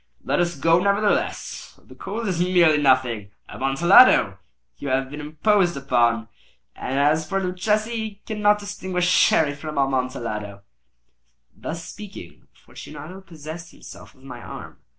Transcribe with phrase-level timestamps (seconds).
[0.23, 1.79] "Let us go, nevertheless.
[1.83, 3.29] The cold is merely nothing.
[3.47, 4.39] Amontillado!
[4.79, 6.27] You have been imposed upon.
[6.75, 10.63] And as for Luchesi, he cannot distinguish Sherry from Amontillado."
[11.55, 14.79] Thus speaking, Fortunato possessed himself of my arm.